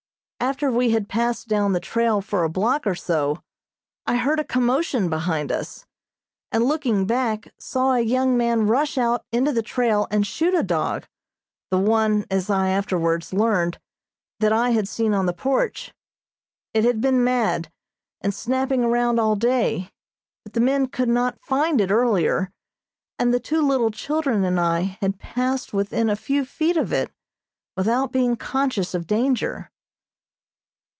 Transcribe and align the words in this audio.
After 0.43 0.71
we 0.71 0.89
had 0.89 1.07
passed 1.07 1.47
down 1.47 1.71
the 1.73 1.79
trail 1.79 2.19
for 2.19 2.43
a 2.43 2.49
block 2.49 2.87
or 2.87 2.95
so, 2.95 3.43
I 4.07 4.15
heard 4.15 4.39
a 4.39 4.43
commotion 4.43 5.07
behind 5.07 5.51
us, 5.51 5.85
and 6.51 6.63
looking 6.65 7.05
back 7.05 7.53
saw 7.59 7.93
a 7.93 8.01
young 8.01 8.35
man 8.35 8.65
rush 8.65 8.97
out 8.97 9.23
into 9.31 9.53
the 9.53 9.61
trail 9.61 10.07
and 10.09 10.25
shoot 10.25 10.55
a 10.55 10.63
dog, 10.63 11.05
the 11.69 11.77
one, 11.77 12.25
as 12.31 12.49
I 12.49 12.69
afterwards 12.69 13.31
learned, 13.33 13.79
that 14.39 14.51
I 14.51 14.71
had 14.71 14.87
seen 14.87 15.13
on 15.13 15.27
the 15.27 15.31
porch. 15.31 15.93
It 16.73 16.83
had 16.85 17.01
been 17.01 17.23
mad, 17.23 17.71
and 18.19 18.33
snapping 18.33 18.83
around 18.83 19.19
all 19.19 19.35
day, 19.35 19.91
but 20.43 20.53
the 20.53 20.59
men 20.59 20.87
could 20.87 21.07
not 21.07 21.39
find 21.39 21.79
it 21.79 21.91
earlier, 21.91 22.51
and 23.19 23.31
the 23.31 23.39
two 23.39 23.61
little 23.61 23.91
children 23.91 24.43
and 24.43 24.59
I 24.59 24.97
had 25.01 25.19
passed 25.19 25.71
within 25.71 26.09
a 26.09 26.15
few 26.15 26.45
feet 26.45 26.77
of 26.77 26.91
it 26.91 27.11
without 27.77 28.11
being 28.11 28.35
conscious 28.35 28.95
of 28.95 29.05
danger. 29.05 29.69